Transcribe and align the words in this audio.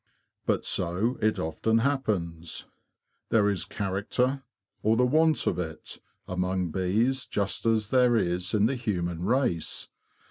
But 0.47 0.65
so 0.65 1.19
it 1.21 1.37
often 1.37 1.77
happens. 1.77 2.65
There 3.29 3.51
is 3.51 3.65
character, 3.65 4.41
or 4.81 4.97
the 4.97 5.05
want 5.05 5.45
of 5.45 5.59
it, 5.59 5.99
among 6.27 6.71
bees 6.71 7.27
just 7.27 7.67
as 7.67 7.89
there 7.89 8.15
is 8.17 8.55
in 8.55 8.65
the 8.65 8.73
human 8.73 9.23
race. 9.23 9.89